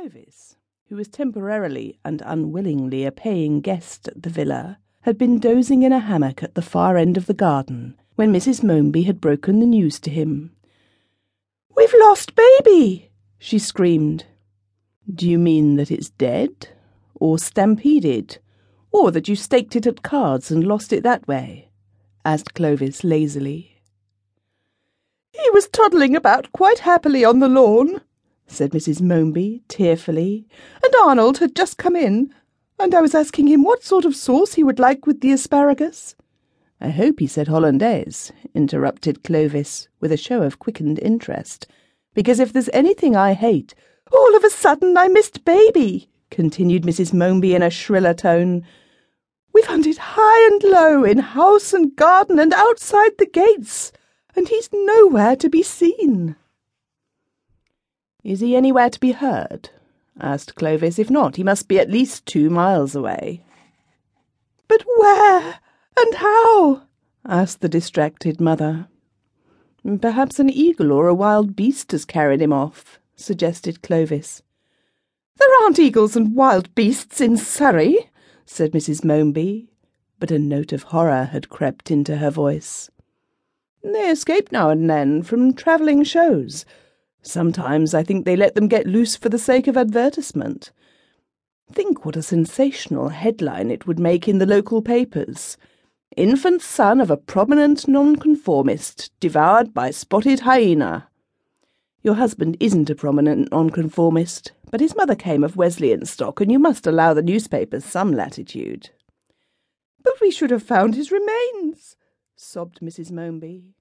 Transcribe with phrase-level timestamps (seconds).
[0.00, 0.54] Clovis,
[0.88, 5.92] who was temporarily and unwillingly a paying guest at the villa, had been dozing in
[5.92, 8.62] a hammock at the far end of the garden when Mrs.
[8.62, 10.52] Momeby had broken the news to him.
[11.76, 13.10] We've lost baby!
[13.40, 14.26] she screamed.
[15.12, 16.68] Do you mean that it's dead?
[17.16, 18.38] Or stampeded?
[18.92, 21.70] Or that you staked it at cards and lost it that way?
[22.24, 23.82] asked Clovis lazily.
[25.32, 28.00] He was toddling about quite happily on the lawn,
[28.48, 29.00] said Mrs.
[29.00, 30.48] Momeby tearfully,
[30.82, 32.34] and Arnold had just come in,
[32.78, 36.16] and I was asking him what sort of sauce he would like with the asparagus.
[36.80, 41.66] I hope he said hollandaise, interrupted Clovis, with a show of quickened interest,
[42.14, 43.74] because if there's anything I hate,
[44.12, 47.12] all of a sudden I missed baby, continued Mrs.
[47.12, 48.64] Momeby in a shriller tone.
[49.52, 53.92] We've hunted high and low, in house and garden and outside the gates,
[54.36, 56.36] and he's nowhere to be seen.
[58.28, 59.70] Is he anywhere to be heard?
[60.20, 60.98] asked Clovis.
[60.98, 63.42] If not, he must be at least two miles away.
[64.68, 65.58] But where
[65.96, 66.82] and how?
[67.24, 68.88] asked the distracted mother.
[70.02, 74.42] Perhaps an eagle or a wild beast has carried him off, suggested Clovis.
[75.38, 78.10] There aren't eagles and wild beasts in Surrey,
[78.44, 79.06] said Mrs.
[79.06, 79.68] Momeby,
[80.20, 82.90] but a note of horror had crept into her voice.
[83.82, 86.66] They escape now and then from travelling shows.
[87.22, 90.70] Sometimes I think they let them get loose for the sake of advertisement.
[91.72, 95.56] Think what a sensational headline it would make in the local papers.
[96.16, 101.08] Infant son of a prominent nonconformist devoured by spotted hyena.
[102.02, 106.58] Your husband isn't a prominent nonconformist, but his mother came of Wesleyan stock, and you
[106.58, 108.90] must allow the newspapers some latitude.
[110.02, 111.96] But we should have found his remains,
[112.36, 113.10] sobbed Mrs.
[113.10, 113.74] Momeby.